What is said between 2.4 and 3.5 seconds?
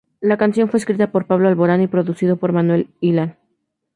Manuel Illán.